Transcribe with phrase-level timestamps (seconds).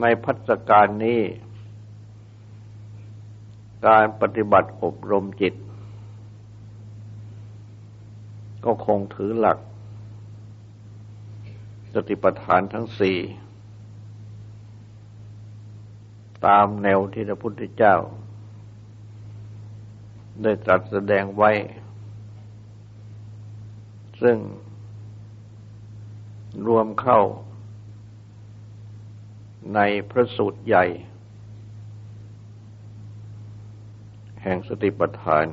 [0.00, 1.20] ในพัฒการนี้
[3.86, 5.54] การปฏิบัติอบรมจิต
[8.64, 9.58] ก็คงถือหลัก
[11.94, 13.18] สติปัฏฐานทั้งสี่
[16.46, 17.96] ตามแนวที่พระพุทธเจ้า
[20.42, 21.50] ได้ตรัสแสดงไว้
[24.22, 24.38] ซึ่ง
[26.66, 27.20] รวมเข้า
[29.74, 29.80] ใน
[30.10, 30.84] พระสูตรใหญ่
[34.42, 35.46] แห่งสติปัฏฐาน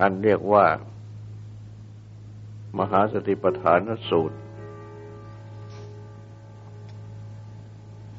[0.00, 0.66] อันเรียกว่า
[2.78, 3.78] มหาสติปัฏฐาน
[4.10, 4.36] สูตร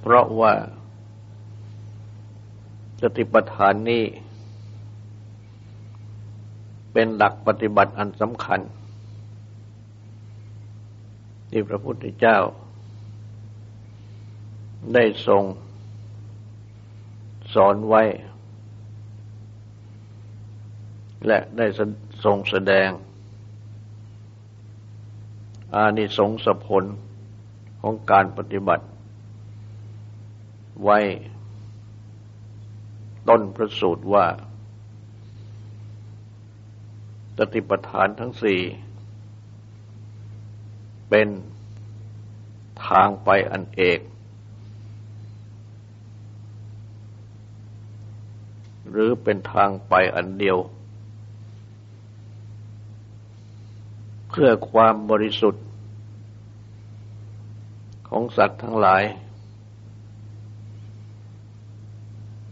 [0.02, 0.54] เพราะว่า
[3.02, 4.04] สติปัฏฐานนี้
[6.94, 8.60] เป็นหลักปฏิบัติอันสำคัญ
[11.52, 12.38] ที่พระพุทธเจ้า
[14.94, 15.44] ได้ทรง
[17.54, 18.04] สอนไว้
[21.28, 21.66] และได้
[22.24, 22.90] ทรงแสดง
[25.76, 26.84] อานิสงสผล
[27.82, 28.86] ของการปฏิบัติ
[30.84, 31.00] ไว้
[33.30, 34.26] ต้นพระสูตรว่า
[37.38, 38.62] ตติปทานทั้งสี่
[41.10, 41.28] เป็น
[42.88, 44.00] ทางไปอันเอก
[48.92, 50.58] หรือเป็นทางไปอันเดียว
[54.30, 55.66] เพื่อความบริสุทธิ์
[58.10, 59.04] ของสัตว์ทั้งหลาย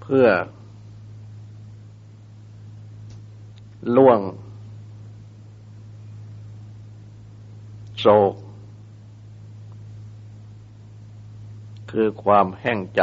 [0.02, 0.28] เพื่อ
[3.96, 4.20] ล่วง
[8.00, 8.34] โศก
[11.92, 13.02] คือความแห้งใจ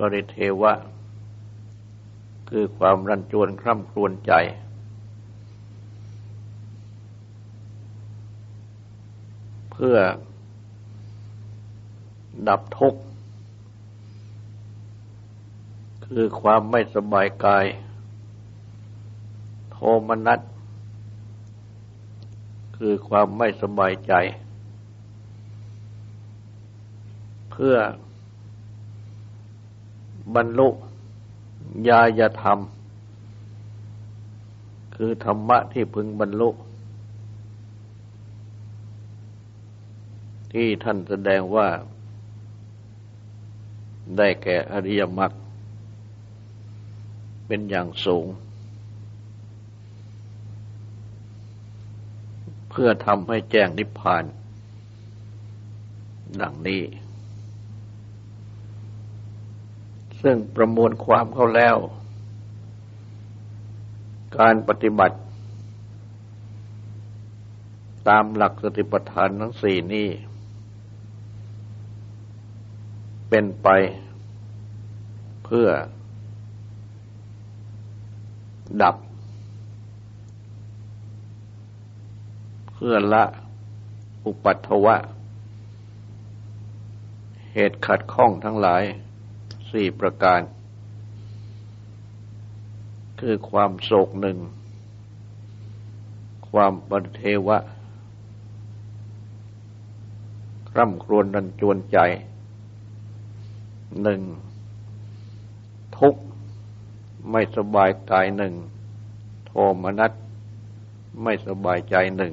[0.00, 0.72] บริเทวะ
[2.50, 4.32] คือความรันจวนคร่ำครวญใจ
[9.72, 9.96] เพื่อ
[12.48, 13.00] ดับทุกข์
[16.06, 17.64] คือความไม่สบายกาย
[19.70, 19.78] โท
[20.08, 20.40] มนัส
[22.76, 24.12] คือความไม่สบายใจ
[27.50, 27.76] เพื่อ
[30.34, 30.68] บรรลุ
[31.88, 32.58] ญาญธรรม
[34.94, 36.50] คือธรรมะที่พึงบรรลุ
[40.52, 41.68] ที่ท่านแสดงว่า
[44.16, 45.32] ได้แก่อริยมรรค
[47.46, 48.26] เป็นอย่างสูง
[52.70, 54.24] เพื่อทำให้แจ้งนิพพาน
[56.40, 56.82] ดังนี้
[60.22, 61.76] ซึ่งประมวลความเขาแล้ว
[64.38, 65.18] การปฏิบัติ
[68.08, 70.08] ตามหลักสติปัฏฐานทั้งสี่นี้
[73.28, 73.68] เป็นไป
[75.44, 75.68] เพื่อ
[78.82, 78.96] ดับ
[82.72, 83.24] เพื่อละ
[84.26, 84.96] อุปัตถวะ
[87.52, 88.82] เหตุขัดข้องทั้งหลาย
[89.72, 90.40] สี่ประการ
[93.20, 94.38] คือความโศกหนึ่ง
[96.50, 97.58] ความปฏิเทวะ
[100.76, 101.98] ร่ำครวญดันจวนใจ
[104.02, 104.20] หนึ่ง
[105.98, 106.22] ทุกข์
[107.30, 108.54] ไม่สบายกายหนึ่ง
[109.46, 109.52] โท
[109.82, 110.12] มนัส
[111.22, 112.32] ไม่สบายใจหนึ่ง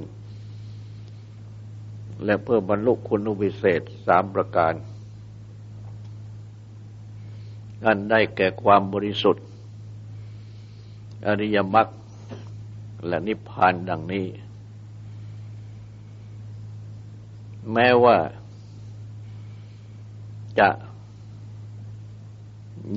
[2.24, 4.74] และเพื่อบรรลุคุณุวิเศษสามประการ
[7.84, 9.44] อันได้แก่ความบริสุทธิ์
[11.26, 11.88] อริยมรรค
[13.06, 14.26] และนิพพานดังนี้
[17.72, 18.16] แม้ว่า
[20.58, 20.68] จะ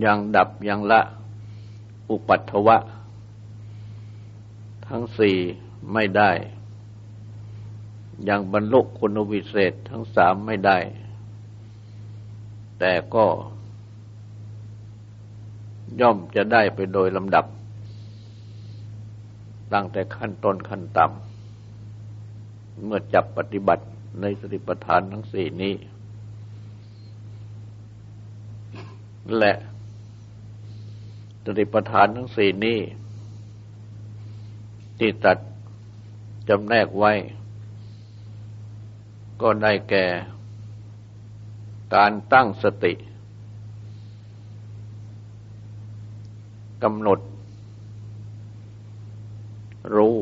[0.06, 1.02] ยังดับยังละ
[2.10, 2.78] อุปัตถวะ
[4.88, 5.38] ทั้งสี่
[5.94, 6.32] ไม่ได้
[8.30, 10.78] ยังบรรลุคุณวิเศษทั้งสามไม่ได้
[12.80, 13.26] แต่ก็
[16.00, 17.46] ย่อมจะได้ไปโดยลำดับ
[19.74, 23.86] ตั้งแต่ขั้นต้นขั้นต่ำเมื่อจับปฏิบัติ
[24.22, 25.74] ในสติปัฏฐานทั้งสี่นี้
[29.38, 29.54] และ
[31.46, 32.80] สติปัฏฐานทั้งสี่นี้
[35.00, 35.38] ที่ตัด
[36.50, 37.14] จำแนกไว้
[39.42, 40.06] ก็ได้แก่
[41.96, 42.94] การตั้งสติ
[46.84, 47.20] กำหนด
[49.96, 50.18] รู้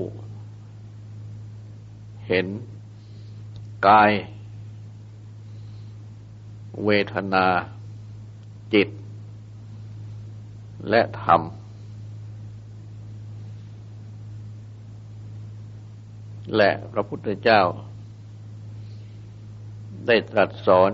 [2.28, 2.48] เห็น
[3.88, 4.12] กาย
[6.86, 7.46] เวทนา
[8.74, 8.90] จิต
[10.90, 11.42] และธรรม
[16.56, 17.62] และพระพุทธเจ้า
[20.08, 20.92] ได้ตรัสสอน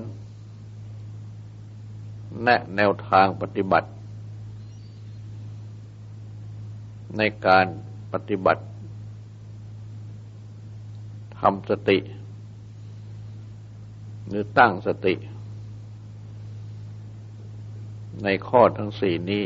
[2.44, 3.90] แนะแนวทางปฏิบัติ
[7.18, 7.66] ในการ
[8.14, 8.64] ปฏิบัติ
[11.40, 11.98] ทำสติ
[14.28, 15.14] หรือตั้งสติ
[18.24, 19.46] ในข้อทั้งสี่นี้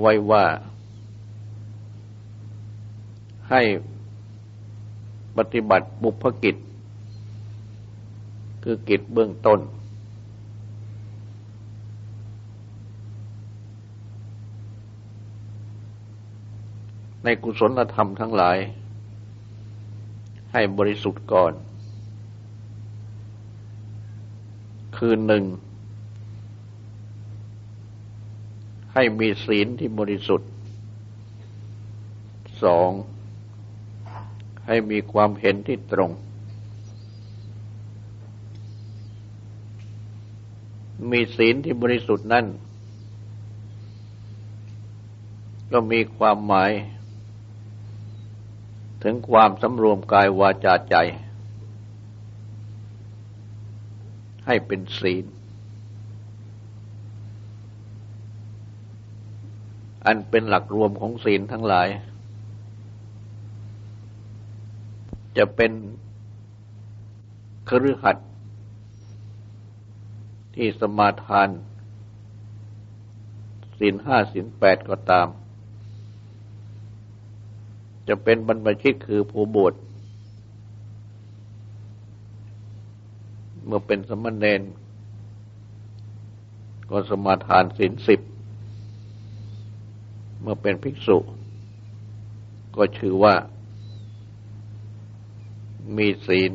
[0.00, 0.44] ไว้ว่า
[3.50, 3.62] ให้
[5.36, 6.56] ปฏิบัติบุพกิจ
[8.64, 9.60] คือกิจเบื้องต้น
[17.24, 18.58] ในกุศลธรรมทั้งหลาย
[20.52, 21.52] ให้บริสุทธิ์ก่อน
[24.96, 25.44] คือหนึ่ง
[28.94, 30.50] ให้มีศีลที่บริสุทธิ์
[32.62, 32.90] สอง
[34.66, 36.10] ให้มีความเห็นที่ตรง
[41.10, 42.46] มีศีลที่บริสุทธิ์นั่น
[45.72, 46.70] ก็มีความหมาย
[49.02, 50.96] ถึงความสำรวมกายวาจาใจ
[54.46, 55.24] ให้เป็นศีล
[60.06, 61.88] อันเป็นหลักรวมของศีลทั้งหลาย
[65.36, 65.72] จะเป็น
[67.68, 68.16] ครือขัด
[70.56, 71.48] ที่สมาทาน
[73.78, 75.26] ศีลห้าศีลแปดก็ตาม
[78.08, 79.74] จะเป็นบรรพชิตคือผู้บวช
[83.64, 84.62] เมื่อเป็นสมณเณร
[86.90, 88.20] ก็สมาทานศีลสิบ
[90.40, 91.18] เมื่อเป็นภิกษุ
[92.76, 93.34] ก็ชื่อว่า
[95.96, 96.52] มีศีล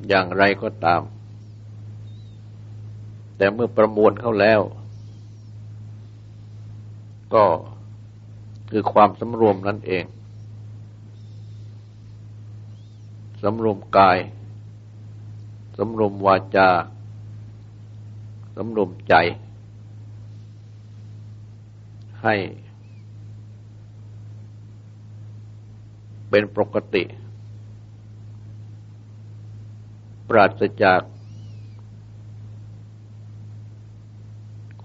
[0.07, 1.01] อย่างไรก็ตาม
[3.37, 4.61] แต่เมื่อประมวลเข้าแล้ว
[7.33, 7.45] ก็
[8.71, 10.05] คือความสำรวมนั่นเอง
[13.43, 14.17] สำรวมกาย
[15.77, 16.69] สำรวมวาจา
[18.55, 19.13] สำรวมใจ
[22.23, 22.35] ให้
[26.31, 27.03] เป็นปกติ
[30.29, 31.01] ปราศจาก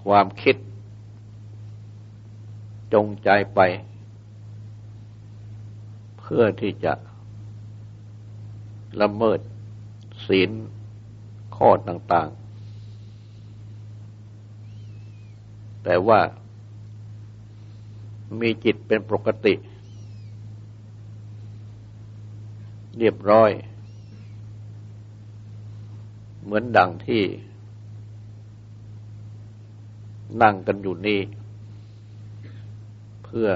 [0.04, 0.56] ความคิด
[2.94, 3.60] จงใจไป
[6.18, 6.92] เพื่อที่จะ
[9.00, 9.40] ละเมิด
[10.26, 10.50] ศีล
[11.56, 12.40] ข้อต่างๆ
[15.84, 16.20] แต่ว่า
[18.40, 19.54] มีจิตเป็นปกติ
[22.98, 23.50] เรียบร้อย
[26.42, 27.24] เหมือนดังที่
[30.42, 31.20] นั่งกันอยู่นี่
[33.24, 33.48] เพื่อ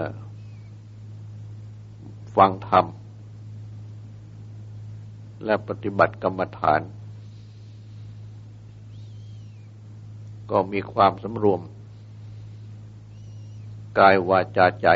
[2.36, 2.86] ฟังธรรม
[5.44, 6.80] และปฏิบัติกรรมฐาน
[10.50, 11.60] ก็มีความสำรวม
[13.98, 14.88] กายวาจาใจ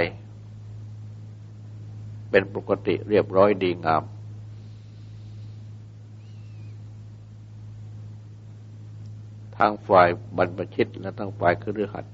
[2.31, 4.03] เป็นปกติเรียบร้อยดีงาม
[9.59, 12.05] ทางฝ่ายบรรพชิตและทางฝ่ายครือขัด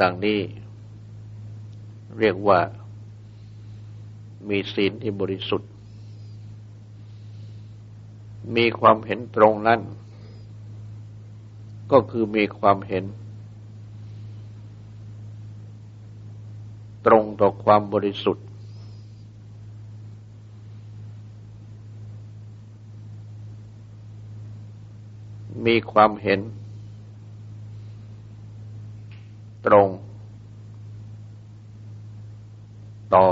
[0.00, 0.40] ดังนี้
[2.18, 2.60] เรียกว่า
[4.48, 5.70] มีศีลที่บริสุทธิ์
[8.56, 9.80] มีความเห็นตรงนั้น
[11.92, 13.04] ก็คือมีความเห็น
[17.06, 18.46] ตรงต่อความบริสุทธิ์
[25.68, 26.40] มีความเห็น
[29.66, 29.88] ตรง
[33.14, 33.26] ต่อ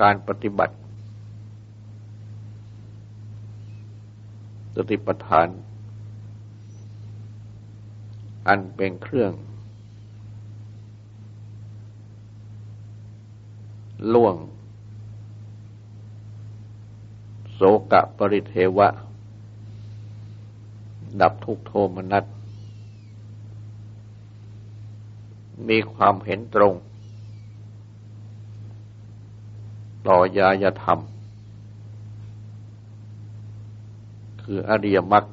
[0.00, 0.76] การปฏิบัติ
[4.74, 5.48] สติปัฏฐาน
[8.48, 9.32] อันเป็นเครื่อง
[14.12, 14.36] ล่วง
[17.52, 17.60] โส
[17.92, 18.88] กะปริเทวะ
[21.20, 22.24] ดับทุกโทมนัส
[25.68, 26.74] มีความเห็นตรง
[30.08, 30.98] ต่อยายธรรม
[34.42, 35.24] คืออริยมรรค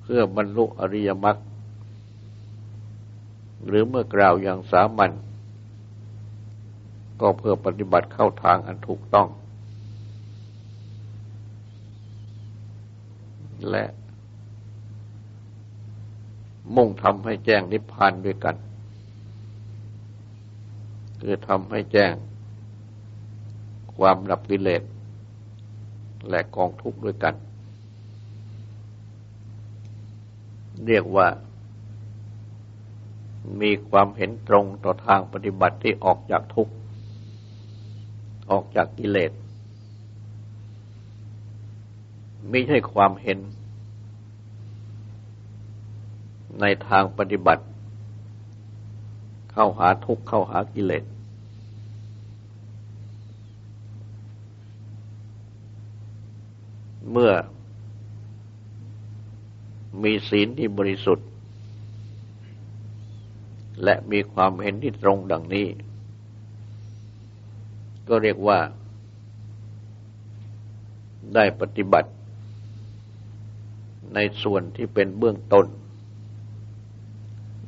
[0.00, 1.36] เพื่อบรรลุอริยมรรค
[3.66, 5.10] หรือเมื่อกล่าวอย่างสามัญ
[7.20, 9.28] ก็เพื่อปฏิบัติเข้าทางอันถูกต้อง
[13.70, 13.84] และ
[16.74, 18.56] มุ่งทำให้แจ้งนิพพานด้วยกัน
[21.20, 22.12] คือทำให้แจ้ง
[23.96, 24.82] ความดับกิเลส
[26.28, 27.34] และกองทุกข์ด้วยกัน
[30.86, 31.28] เรียกว่า
[33.60, 36.72] มีความเห็นตรงต่อทางปฏิบัติที่ออกจากทุกข์
[38.50, 39.32] ออกจากกิเลส
[42.50, 43.38] ไม่ใช่ความเห็น
[46.60, 47.64] ในทางปฏิบัติ
[49.52, 51.04] เข้าหาทุกข์เข้าหากิเลส
[57.10, 57.32] เมื่อ
[60.02, 61.28] มีศีลที่บริสุทธิ์
[63.84, 65.66] และมีความเห็นที่ตรงดังนี้
[68.08, 68.58] ก็เรียกว่า
[71.34, 72.10] ได้ปฏิบัติ
[74.14, 75.66] ในส่วนที่เป็นเบื้องต้น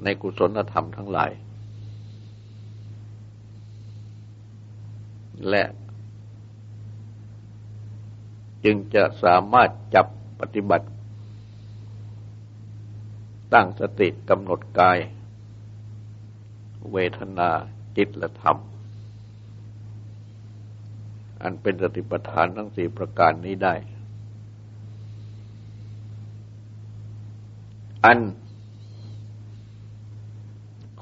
[0.05, 1.31] ในกุศลธรรมทั้งหลาย
[5.49, 5.65] และ
[8.65, 10.07] จึงจะสามารถจับ
[10.41, 10.89] ปฏิบัติ
[13.55, 14.99] ตั้งสติกำหนดกาย
[16.93, 17.51] เวทนา
[17.97, 18.57] จิตและธรรม
[21.43, 23.75] อันเป็นสติปัฏฐานทั้งสี่ประการนี้ได้
[28.05, 28.19] อัน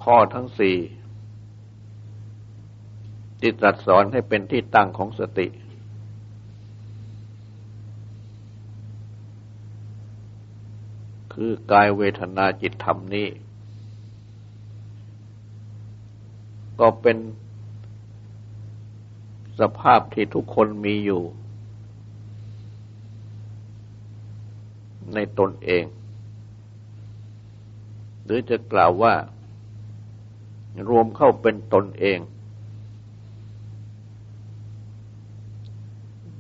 [0.03, 0.77] ข้อทั้งสี่
[3.43, 5.47] จิตตรัสสอนให้เป็นที่ตั้งของสติ
[11.33, 13.29] คือกายเวทนาจิตธรรมนี้
[16.81, 17.19] ก็เป็น
[19.61, 21.23] สภาพที่ทุกคนมีอยู่
[25.15, 25.85] ในตนเอง
[28.33, 29.15] รือจะกล่าวว่า
[30.89, 32.19] รวมเข้าเป็นตนเอง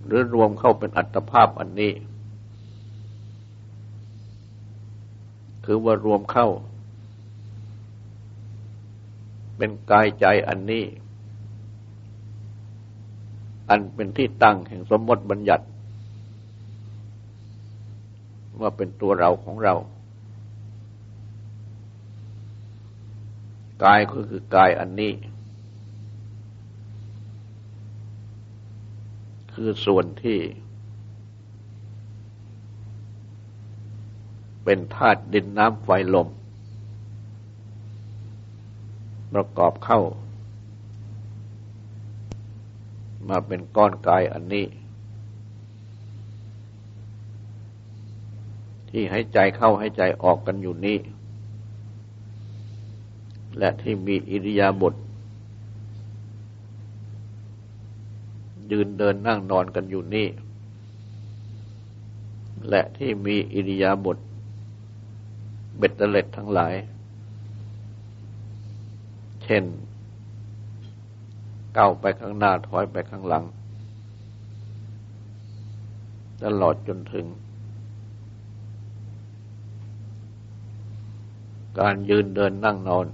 [0.05, 1.93] หรือรวมเข้าเป็นอัตภาพอันนี้
[5.65, 6.49] คือว่ารวมเข้า
[9.57, 10.85] เป็นกายใจอันนี้
[13.71, 15.67] อันเป็นที่ตั้งแห่งสมมติบัญญัติ
[18.61, 19.75] ว่าเป็นตัวเราของเรา
[23.85, 25.13] กายก็คือกายอันนี้
[29.53, 30.39] คือส่วนที่
[34.65, 36.29] เป็นธาตุดินน้ำไฟลม
[39.33, 40.01] ประกอบเข้า
[43.29, 44.67] มาเป็นก้อนกายอันนี้
[48.89, 50.99] ที่ให้ใจเข้าให้ใจออกกันอยู่นี้
[53.59, 54.95] และที่มีอิริยาบถ
[58.71, 60.29] ยืนเดินนั่งนอนกันอยู่นี่
[62.69, 64.19] และที่มีอิริยาบถ
[65.77, 66.75] เบ็ดเตล็ดทั้งหลาย
[69.43, 69.65] เช่น
[71.77, 73.45] ก้าวไปข้างหน้าถอยไปข้างหลัง
[76.43, 77.27] ตลอดจนถึง
[81.81, 83.07] การยืนเดินนั่งนอน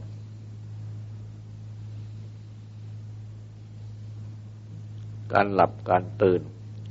[5.32, 6.40] การหลับการตื่น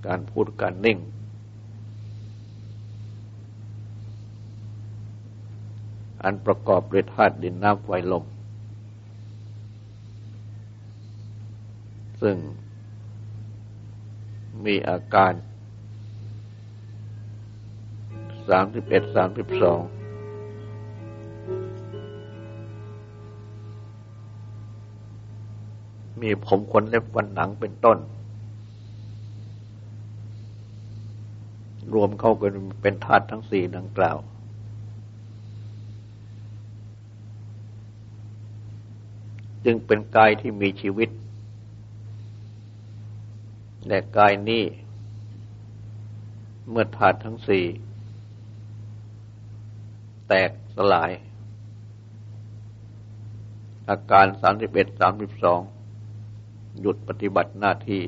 [0.08, 0.98] การพูดการนิ่ง
[6.24, 8.24] อันประกอบด้วยธาตุดินน้ำไฟลม
[12.22, 12.36] ซึ่ง
[14.66, 15.34] มีอาการ
[18.48, 19.82] สามสิบเอ็ดสามสิบสอง
[26.22, 27.98] มีผมขนเล็บฟันหนังเป็นต้น
[31.94, 32.52] รวมเข้ากัน
[32.82, 34.18] เป็นธาตุทั้งสี่ดังกล่าว
[39.66, 41.10] จึงเป็นกายที่มีชีวิต
[43.88, 44.64] และกายนี้
[46.70, 47.66] เมื่อธาตุทั้งสี่
[50.28, 51.12] แตกสลาย
[53.90, 55.62] อาการสามสิบเอ็ดสามสิบสอง
[56.82, 58.04] หยุดปฏิบัติหน้าที่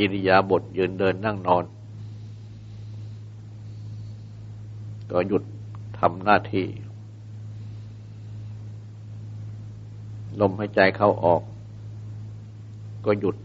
[0.00, 1.64] ยิริยาบทยืนเดินนั่งนอน
[5.10, 5.42] ก็หยุด
[5.98, 6.66] ทำหน้าที่
[10.40, 11.42] ลมหายใจเข้าออก
[13.04, 13.36] ก็หยุด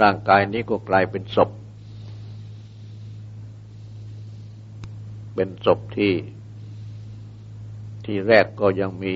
[0.00, 1.50] ร่างกายนี้ก็กลายเป็นศพ
[5.34, 6.12] เป็นศพที่
[8.04, 9.14] ที่แรกก็ยังมี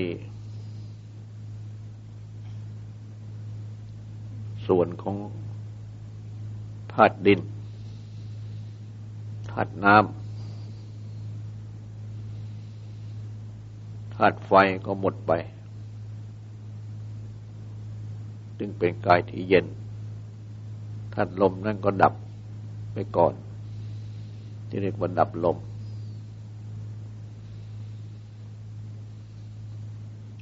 [4.67, 5.15] ส่วนของ
[6.93, 7.39] ธาตุดิน
[9.51, 10.05] ธาตุน้ำ
[14.15, 14.51] ธาตุไฟ
[14.85, 15.31] ก็หมดไป
[18.59, 19.65] จึงเป็นกายที่เย็น
[21.13, 22.13] ธาตุลมนั่นก็ดับ
[22.93, 23.33] ไปก่อน
[24.67, 25.57] ที่เรียกว่าดับลม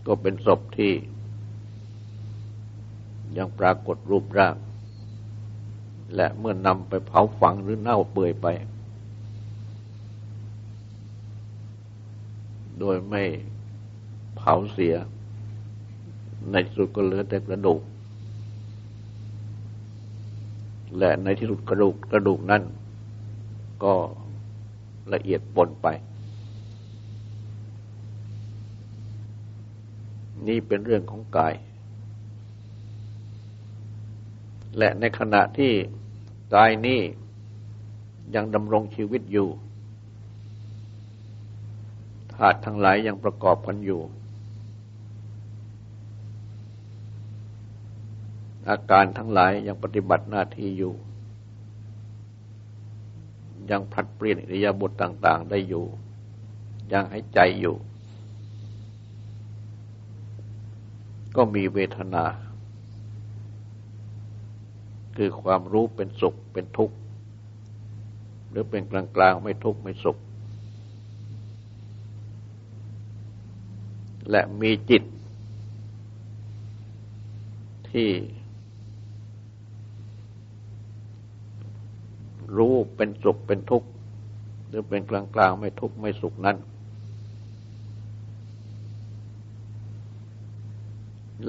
[0.08, 0.92] ก็เป็นศพที่
[3.38, 4.56] ยังปรากฏรูปร่าง
[6.16, 8.48] และเมื่อนำไปเผาฝังหรือเน่าเปื่อยไป
[12.80, 13.24] โดยไม่
[14.36, 14.96] เผาเสีย
[16.52, 17.82] ในที่สุดก็เหลือแต่กระดูก
[20.98, 22.64] และในที่สุดกระดูกกระดูกนั้น
[23.84, 23.94] ก็
[25.14, 25.88] ละเอียดปนไป
[30.48, 31.54] นี่เป็นเรื่องของกาย
[34.78, 35.72] และในขณะที่
[36.54, 37.00] กายนี้
[38.36, 39.50] ยังดำรงชีวิตอยู่
[42.34, 44.02] ธาตุทั้งหลายยังประกอบกันอยู่
[48.70, 50.94] อาการทั้งหลายยังปฏิบัติหน้าที่อยู่
[53.72, 55.86] ยังผลัดเปลี่ยนอิริยาบถต่าง ๆ ได้อยู่
[56.94, 57.76] ยังให้ใจอยู่
[61.36, 62.26] ก็มีเวทนา
[65.22, 66.96] คือความรู้เป็นสุขเป็นทุกข์
[68.50, 70.18] หรือเป็นกลางๆไม่ทุกข์ไม่สุข
[74.30, 75.04] และมีจิต
[77.90, 78.10] ที่
[82.58, 83.88] รู้เป็นสุขเป็นทุกข์
[84.68, 86.58] หรือเป็นกลางกลางไม่ทุกข์ไม่สุขนั้น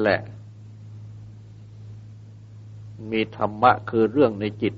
[0.02, 0.18] และ
[3.10, 4.74] มีธรรมะคือเรื่องในจิต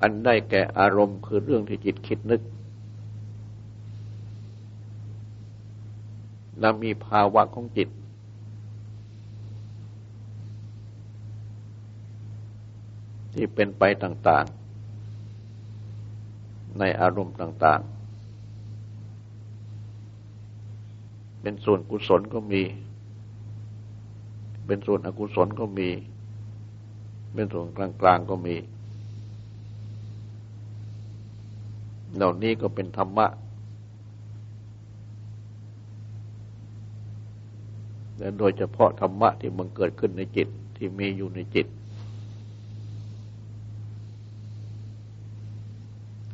[0.00, 2.40] อันได้แก่อารมณ์คือเรื่องที่จิตคิดนึก
[6.60, 7.88] และมีภาวะของจิต
[13.34, 14.46] ที่เป็นไปต่าง
[15.82, 17.90] ๆ ในอารมณ์ต่าง ๆ
[21.40, 22.62] เป็นส่วนกุศลก็มี
[24.66, 25.88] เป็นส่วนอกุศลก็มี
[27.34, 28.56] เป็นส่วนกลางๆก็มี
[32.16, 33.26] เหล่านี้ก็เป็นธรรมะ
[38.18, 41.66] และโดยเฉพาะธรรมะที่มันเกิดขึ้นในจิตที่มีอยู่ในจิต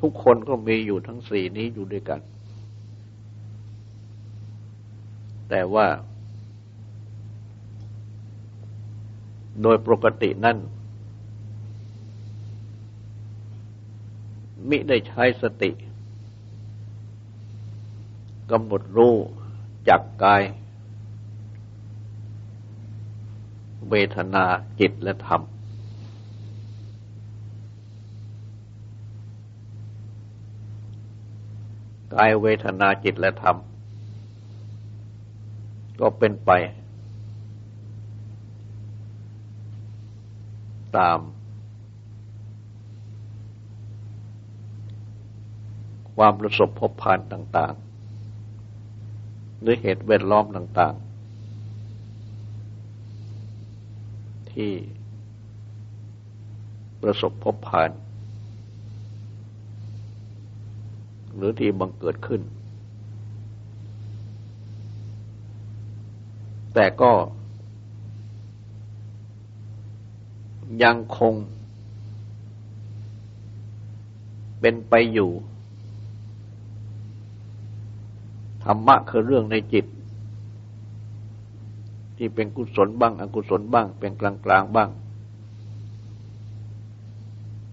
[0.00, 2.20] ทุกคนก็มีอยู่ทั้งสี่นี้อยู่ด้วยกัน
[5.50, 5.86] แต่ว่า
[9.62, 10.58] โดยปกตินั่น
[14.68, 15.70] มิได้ใช้สติ
[18.50, 19.14] กำหนดรู้
[19.88, 20.42] จักกาย
[23.90, 24.44] เวทนา
[24.80, 25.42] จิตและธรรม
[32.14, 33.56] กายเวทนาจิตและธรรม
[36.00, 36.50] ก็เป็นไป
[40.98, 41.18] ตาม
[46.16, 51.12] ความประสบพบผ่านต่างๆ หรือเหตุแวดล้อมต่างๆ
[54.52, 54.72] ที่
[57.02, 57.90] ประสบพบผ่าน
[61.36, 62.40] หรือที่บังเกิดขึ้น
[66.74, 67.12] แต่ก็
[70.82, 71.34] ยังคง
[74.60, 75.30] เป็นไปอยู่
[78.64, 79.86] ธรรมะคือเรื่องในจิต
[82.16, 84.90] ที่เป็นกุศลบ้าง อกุศลบ้าง เป็นกลางกลางบ้าง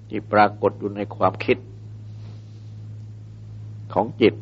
[0.08, 1.58] ที่ปรากฏอยู่ในความคิด
[3.94, 4.34] ของจิต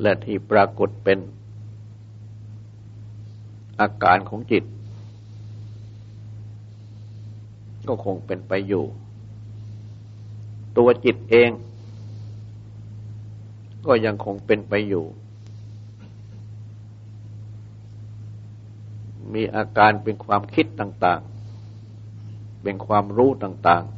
[0.00, 1.18] และที่ปรากฏเป็น
[3.80, 4.64] อาการของจิต
[7.88, 8.84] ก็คงเป็นไปอยู่
[10.76, 11.50] ตัวจิตเอง
[13.86, 15.04] ก็ยังคงเป็นไปอยู่
[19.34, 21.20] มีอาการเป็นความคิดต่าง
[21.92, 23.94] ๆ เป็นความรู้ต่าง ๆ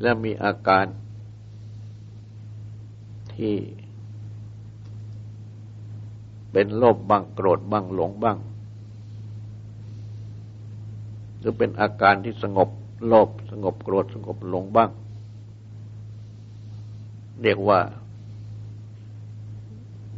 [0.00, 0.84] และมีอาการ
[3.34, 3.54] ที่
[6.52, 8.38] เป็นโลภบ้างโกรธบ้างหลงบ้าง
[11.42, 12.68] หรือเป็นอาการที่สงบ
[13.06, 14.90] โลภสงบโกรธสงบหลงบ้าง
[17.42, 17.80] เรียกว่า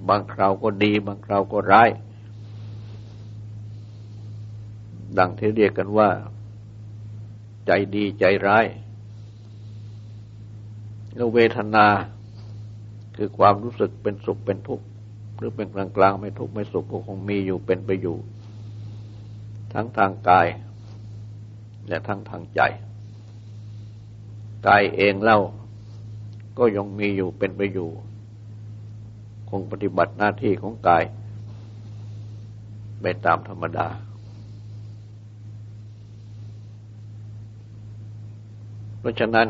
[0.09, 1.91] บางคราวก็ดี บางคราวก็ร้าย
[5.19, 6.09] ดังที่เรียกกันว่า
[7.67, 8.67] ใจดีใจร้าย
[11.15, 11.87] แล้วเวทนา
[13.17, 14.87] คือความรู้สึกเป็นสุขเป็นทุกข์
[15.37, 18.17] หรือเป็นกลางกลางไม่ทุกข์ไม่สุขก็คงมีอยู่เป็นไปอยู่
[19.73, 20.47] ทั้งทางกาย
[21.89, 22.61] และทั้งทางใจ
[24.67, 25.39] กายเองเล่า
[26.59, 27.89] ก็ยังมีอยู่เป็นไปอยู่
[29.51, 31.05] คงปฏิบัติหน้าที่ของกาย
[33.01, 33.89] ไปตามธรรมดา
[38.99, 39.49] เพราะฉะนั้น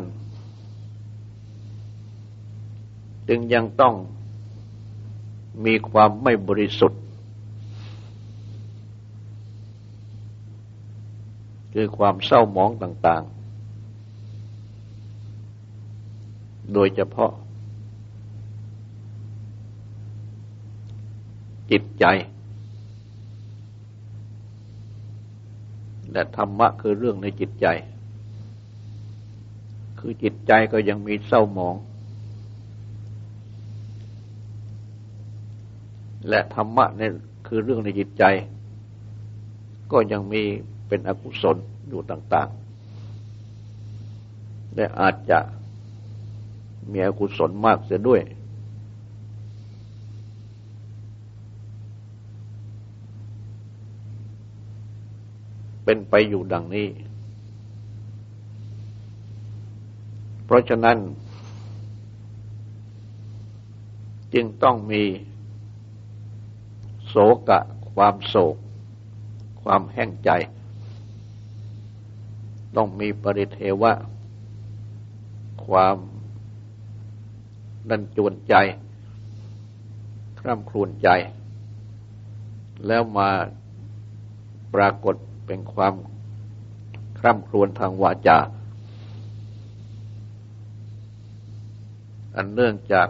[3.28, 3.94] จึงยังต้อง
[5.64, 7.00] มีความไม่บริสุทธิ์
[11.76, 17.32] คือความเศร้าหมองต่างๆ โดยเฉพาะ
[21.70, 22.04] จิตใจ
[26.12, 27.66] และธรรมะคือเรื่องในจิตใจ
[29.98, 31.74] คือจิตใจก็ยังมีเศร้าหมอง
[36.28, 37.12] และธรรมะเนี่ย
[37.46, 38.24] คือเรื่องในจิตใจ
[39.92, 40.42] ก็ยังมี
[40.88, 41.56] เป็นอกุศล
[41.88, 45.38] อยู่ต่างๆ และอาจจะ
[46.90, 48.22] มีอกุศลมากเสียด้วย
[55.84, 56.88] เป็นไปอยู่ดังนี้
[60.44, 60.98] เพราะฉะนั้น
[64.34, 65.02] จึงต้องมี
[67.06, 67.16] โศ
[67.48, 67.60] กะ
[67.94, 68.56] ความโศก
[69.62, 70.30] ความแห้งใจ
[72.76, 73.92] ต้องมีปริเทวะ
[75.66, 75.96] ความ
[77.90, 78.54] ดันจวนใจ
[80.40, 81.08] คร่ำครวญใจ
[82.86, 83.30] แล้วมา
[84.74, 85.14] ปรากฏ
[85.46, 85.94] เป็นความ
[87.18, 88.38] คร่ำครวญทางวาจา
[92.36, 93.08] อันเนื่องจาก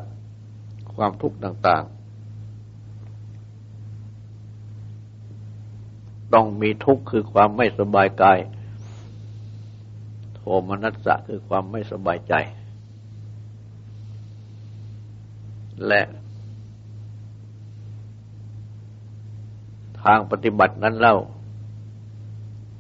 [0.95, 1.95] ความทุกข์ต่าง ๆ
[6.35, 8.39] ต้องมีทุกข์คือความไม่สบายกาย
[10.47, 12.35] โทมนัสสะคือความไม่สบายใจ
[15.87, 16.03] และ
[20.03, 21.17] ทางปฏิบัตินั้นเล่า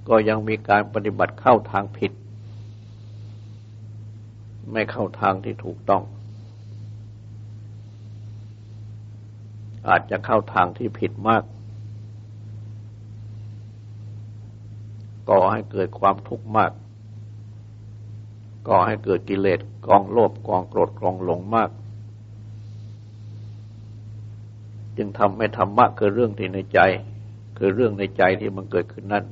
[0.08, 2.12] ก็ยังมีการปฏิบัติเข้าทางผิด
[4.72, 6.02] ไม่เข้าทางที่ถูกต้อง
[9.88, 11.44] อาจจะเข้าทางที่ผิดมาก
[15.28, 16.72] ก่อให้เกิดความทุกข์มาก
[18.68, 21.70] ก่อให้เกิดกิเลสกองโลภกองโกรธกองหลงมาก
[24.96, 26.80] จึงทำให้ธรรมะคือเรื่องที่ในใจ
[27.58, 29.24] คือเรื่องในใจที่มันเกิดขึ้นนั้น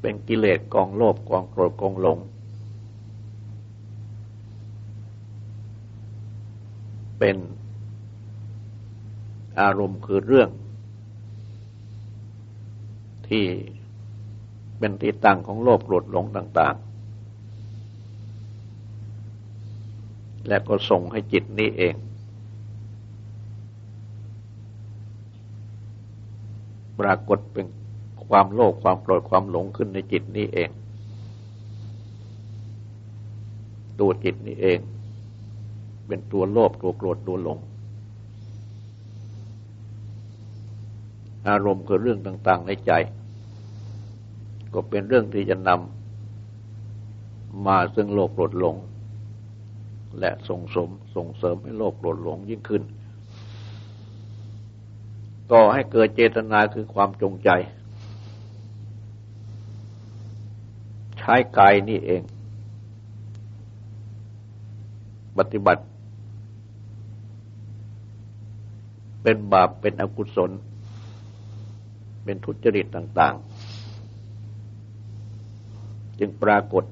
[0.00, 2.18] เป็นกิเลสกองโลภกองโกรธกองหลง
[7.18, 7.36] เป็น
[9.60, 10.48] อารมณ์คือเรื่อง
[13.28, 13.44] ที่
[14.80, 16.86] เป็นที่ตั้งของโลภโกรธหลงต่าง ๆ
[20.48, 21.94] และก็ส่งให้จิตนี้เอง
[27.00, 27.66] ปรากฏเป็น
[28.26, 30.70] ความโลภความโกรธความหลงขึ้นในจิตนี้เอง
[34.00, 34.78] ตัวจิตนี้เอง
[36.06, 37.58] เป็นตัวโลภตัวโกรธตัวหลง
[41.48, 42.92] อารมณ์คือเรื่องต่าง ๆ ในใจ
[44.74, 48.76] ก็เป็นเรื่องที่จะนำมาซึ่งโลภโกรธหลง
[50.18, 52.82] และส่งสมส่งเสริมให้โลภโกรธหลงยิ่งขึ้น
[55.52, 57.50] ก่อให้เกิดเจตนาคือความจงใจ
[61.18, 62.22] ใช้กายนี่เอง
[65.38, 65.82] ปฏิบัติ
[69.22, 70.50] เป็นบาปเป็นอกุศล
[72.24, 73.59] เป็นทุจริตต่าง ๆ
[76.20, 76.84] จึงปรากฏ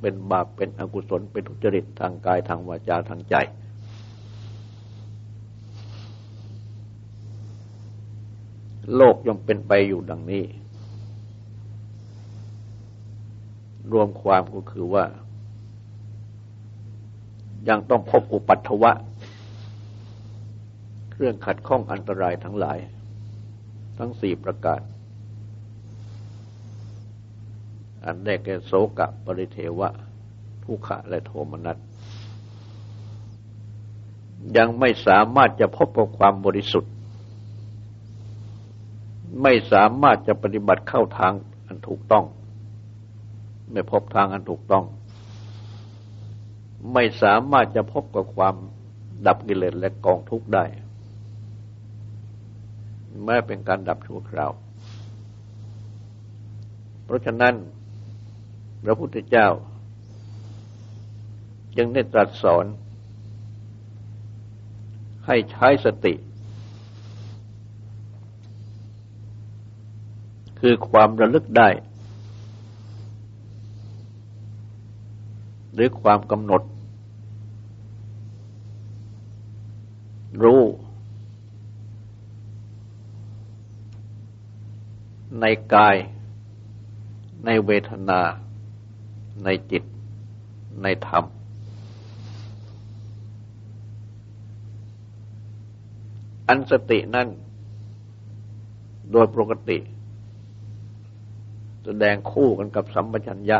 [0.00, 3.34] เป็นบาปเป็นอกุศลเป็นทุจริตทางกายทางวาจาทางใจ
[8.96, 10.44] โลกย่อมเป็นไปอยู่ดังนี้
[13.92, 15.04] รวมความก็คือว่า
[17.68, 18.92] ยังต้องพบอุปัตถวะ
[21.10, 22.78] เครื่องขัดข้องอันตรายทั้งหลาย
[23.98, 24.80] ทั้งสี่ประการ
[28.04, 29.88] อันได้แก่โสกะปริเทวะ
[30.64, 31.78] ทุกขะและโทมนัส
[34.56, 36.92] ยังไม่สามารถจะพบกับความบริสุทธิ์
[39.42, 41.32] ไม่สามารถจะปฏิบัติเข้าทาง
[41.66, 42.24] อันถูกต้อง
[43.72, 44.84] ไม่พบทางอันถูกต้อง
[46.92, 48.54] ไม่สามารถจะพบกับความ
[49.26, 50.64] ดับกิเลสและกองทุกข์ได้
[53.24, 54.52] แม้เป็นการดับชั่วคราว
[57.04, 57.54] เพราะฉะนั้น
[58.84, 59.48] พระพุทธเจ้า
[61.78, 62.64] ยังได้ตรัสสอน
[65.26, 66.14] ให้ใช้สติ
[70.60, 71.68] คือความระลึกได้
[75.74, 76.62] หรือความกำหนด
[80.42, 80.62] รู้
[85.40, 85.96] ในกาย
[87.44, 88.20] ในเวทนา
[89.44, 89.82] ในจิต
[90.82, 91.24] ในธรรม
[96.48, 97.28] อันสตินั่น
[99.12, 99.78] โดยปกติ
[101.84, 103.58] แสดงคู่กันกับสัมปชัญญะ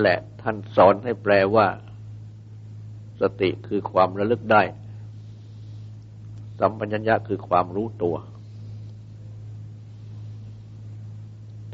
[0.00, 1.66] และท่านสอนให้แปลว่า
[3.20, 4.62] สติคือความระลึกได้
[6.60, 8.16] สัมปชัญญะคือความรู้ตัว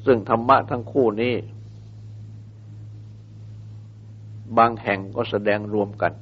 [0.04, 1.34] ซึ่งธรรมะทั้งคู่นี้
[4.58, 6.12] บางแห่งก็แสดงรวมกัน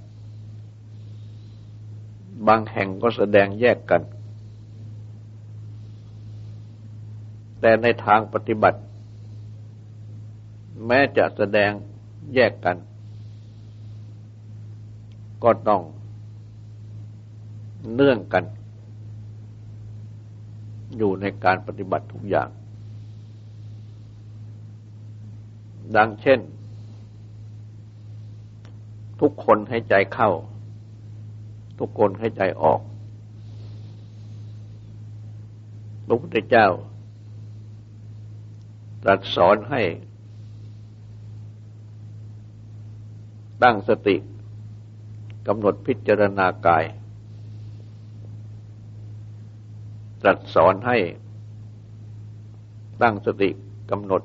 [2.49, 4.03] บางแห่งก็แสดงแยกกัน
[7.61, 8.81] แต่ในทางปฏิบัติ
[10.87, 11.71] แม้จะแสดง
[12.35, 12.77] แยกกัน
[15.45, 15.83] ก็ต้อง
[17.95, 18.45] เนื่องกัน
[20.97, 22.49] อยู่ในการปฏิบัติทุกอย่าง
[25.97, 26.41] ดังเช่น
[29.21, 30.31] ทุกคนให้ใจเข้า
[31.79, 32.81] ทุกคนให้ใจออก
[36.07, 36.69] พระพุทธเจ้า
[39.03, 39.83] ตรัสสอนให้
[43.63, 44.17] ตั้งสติ
[45.47, 46.85] กำหนดพิจารณากาย
[50.23, 50.99] ตรัสสอนให้
[53.03, 53.51] ตั้งสติ
[53.91, 54.23] กำหนด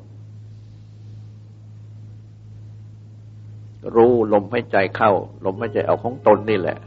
[3.96, 5.12] รู้ลมหายใจเข้า
[5.46, 6.78] ลมหายใจออกของตนนี่แหละ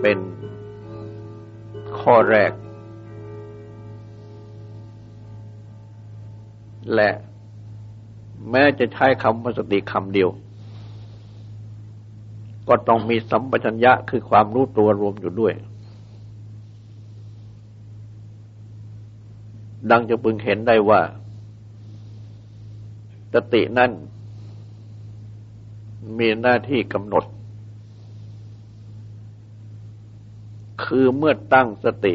[0.00, 0.18] เป็น
[2.00, 2.52] ข้อแรก
[6.94, 7.10] และ
[8.50, 10.30] แม้จะใช้คำว่าสติคำเดียว
[12.68, 15.54] ก็ต้องมีสัมปชัญญะคือความรู้ตัวรวมอยู่ด้วย
[19.90, 21.00] ดังจะพึงเห็นได้ว่า
[23.34, 23.90] สตินั้น
[26.16, 27.24] มีหน้าที่กำหนด
[30.84, 32.14] คือเมื่อตั้งสติ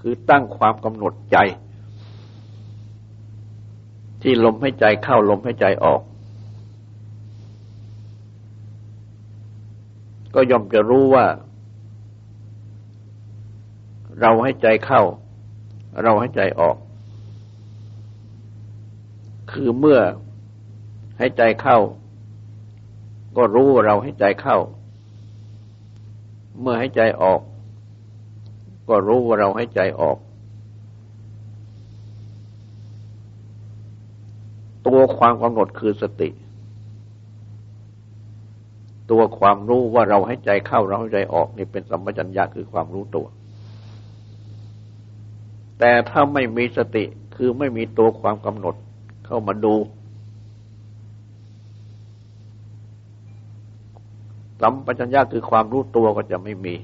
[0.00, 1.36] คือตั้งความกำหนดใจ
[4.22, 6.00] ที่ลมให้ใจเข้าลมให้ใจออก
[10.34, 11.26] ก็ย่อมจะรู้ว่า
[14.20, 15.02] เราให้ใจเข้า
[16.02, 16.76] เราให้ใจออก
[19.52, 20.00] คือเมื่อ
[21.18, 21.78] ให้ใจเข้า
[23.36, 24.58] ก็รู้ว่าเราให้ใจเข้า
[26.60, 27.40] เมื่อให้ใจออก
[28.88, 30.18] ก็รู้ว่าเราให้ใจออก
[34.86, 36.30] ตัวความกำหนดคือสติ
[39.10, 43.26] ตัวความรู้ว่าเราให้ใจเข้าเราให้ใจออกนี่เป็นสัมปชัญญะคือความรู้ตัว
[45.78, 47.04] แต่ถ้าไม่มีสติ
[47.36, 48.74] คือไม่มีตัวความกำหนด
[49.26, 49.74] เข้ามาดู
[54.66, 56.74] สัมปชัญญะคือความรู้ตัวก็จะไม่มี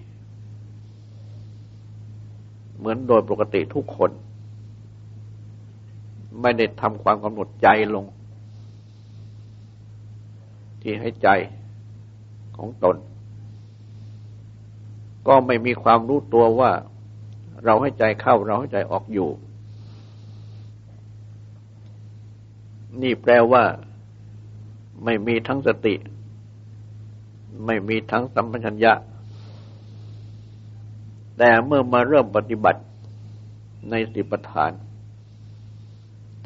[2.77, 4.11] เหมือนโดยปกติทุกคน
[6.40, 8.05] ไม่ได้ทำความกำหนดใจลง
[10.81, 11.29] ที่ให้ใจ
[12.57, 12.97] ของตน
[15.29, 16.71] ก็ไม่มีความรู้ตัวว่า
[17.64, 19.29] เราให้ใจเข้าเราให้ใจออกอยู่
[23.03, 23.64] นี่แปลว่า
[25.05, 25.95] ไม่มีทั้งสติ
[27.66, 28.92] ไม่มีทั้งสัมปชัญญะ
[31.38, 32.82] แต่เมื่อมาเริ่มปฏิบัติ
[33.90, 34.72] ในสิปทาน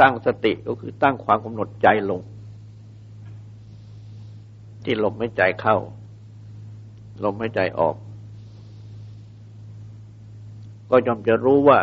[0.00, 2.20] ตั้งสติก็คือตั้งความกำหนดใจลง
[4.84, 5.76] ที่ลมให้ใจเข้า
[7.24, 7.96] ลมให้ใจออก
[10.90, 11.78] ก็ยอมจะรู้ว่า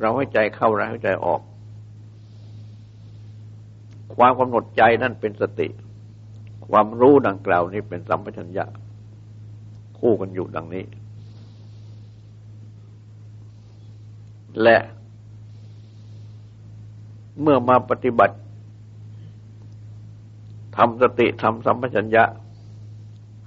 [0.00, 1.40] เราให้ใจเข้าเราให้ใจออก
[4.14, 5.68] ความกำหนดใจนั่นเป็นสติ
[6.68, 8.64] ความรู้ดังกล่าวนี้เป็นสัมปชัญญะ
[9.98, 10.84] คู่กันอยู่ดังนี้
[14.62, 14.78] และ
[17.40, 18.36] เมื่อมาปฏิบัติ
[20.76, 22.24] ทำสติทำสัมปชัญญะ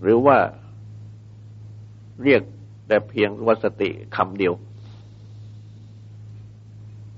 [0.01, 0.37] หรือว่า
[2.23, 2.41] เรียก
[2.87, 4.53] แต่เพียงว่าสติคำเดียว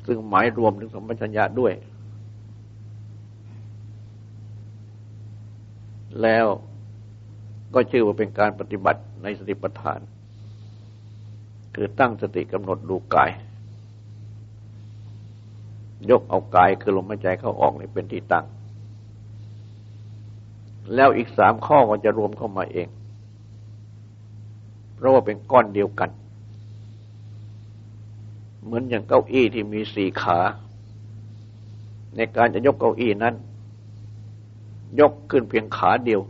[0.06, 1.74] ซึ่งหมายรวมถึงสัมปชัญญะด้วย
[6.22, 6.46] แล้ว
[7.74, 10.00] ก็ชื่อว่าเป็นการปฏิบัติในสติปัฏฐาน
[11.76, 13.32] คือตั้งสติกำหนดดูกาย
[16.10, 18.46] ยกเอากายคือลมหายใจเข้าออกนี่เป็นที่ตั้ง
[20.96, 22.88] แล้วอีกสามข้อก็จะรวมเข้ามาเอง
[24.96, 26.10] เพราะว่าเป็นก้อนเดียวกัน
[28.64, 30.40] เหมือนอย่างเก้าอี้ที่มีสี่ขา
[32.16, 33.36] ในการจะยกเก้าอี้นั้น
[35.00, 36.22] ยกขึ้นเพียงขาเดียว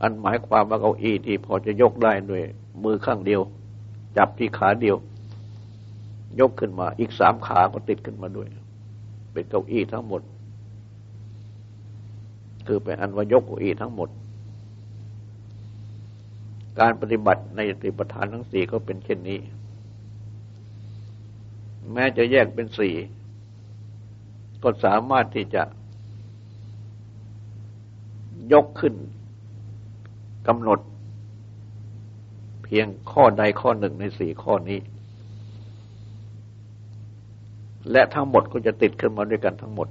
[0.00, 2.42] อันหมายความว่าเก้าอี้ที่พอจะยกได้ด้วย
[2.82, 3.40] มือข้างเดียว
[4.16, 4.96] จับที่ขาเดียว
[6.40, 8.48] ยกขึ้นมาอีกสามขาก็ติดขึ้นมาด้วย
[9.32, 10.22] เป็นเก้าอี้ทั้งหมด
[12.66, 14.08] คือเป็นอันว่ายกเก้าอี้ทั้งหมด
[16.80, 19.38] การปฏิบัติในติปฐานทั้งสี่ก็เป็นเช่นนี้
[21.92, 22.94] แม้จะแยกเป็นสี่
[24.64, 25.62] ก็สามารถที่จะ
[28.52, 28.94] ยกขึ้น
[30.48, 30.80] กำหนด
[32.64, 34.78] เพียงข้อใดข้อหนึ่งในสี่ข้อนี้
[37.90, 39.88] และทั้งหมดก็จะติดขึ้นมาด้วยกันทั้งหมด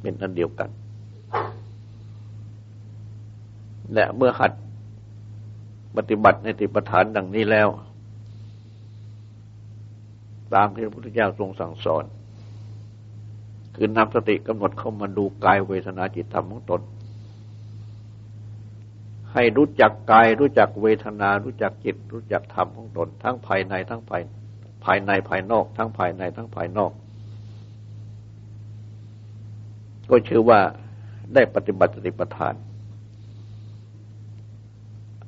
[0.00, 0.70] เป็นอันเดียวกัน
[3.94, 4.52] และเมื่อหัด
[5.96, 7.68] ปฏิบัติในติปฐานดังนี้แล้ว
[10.54, 12.04] ตามที่พระพุทธเจ้าทรงสั่งสอน
[13.76, 16.80] คือนำสติกำหนดเข้ามาดูกายเวทนาจิตธรรมของตน
[19.32, 24.22] ให้รู้จักกายรู้จักเวทนา รู้จักจิต รู้จักธรรมของตน ทั้งภายในทั้งภาย
[24.84, 26.92] ภายในภายนอก ทั้งภายในทั้งภายนอก
[30.10, 30.60] ก็ชื่อว่า
[31.34, 32.54] ได้ปฏิบัติสติปัฏฐาน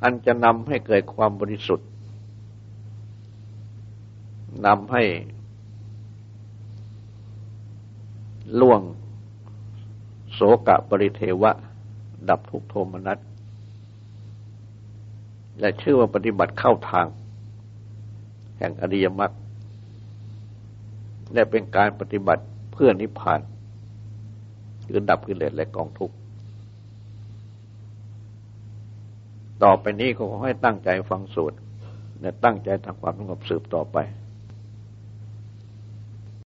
[0.03, 1.89] อันจะนำให้เกิดความบริสุทธิ์
[4.67, 5.03] นำให้
[8.61, 8.81] ล่วง
[10.33, 11.53] โสกะปริเทวะ
[12.29, 13.19] ดับทุกโทมนัส
[15.61, 17.07] และชื่อว่าปฏิบัติเข้าทาง
[18.59, 19.33] แห่งอริยมรรค
[21.33, 22.43] และเป็นการปฏิบัติ
[22.73, 23.41] เพื่อนิพพาน
[24.87, 26.17] คือดับกิเลสและกองทุกข์
[29.63, 31.59] ต่อไปนี้ก็ขอให้ตั้งใจฟังสูตร
[32.21, 33.97] และตั้งใจทำความสงบสืบต่อไป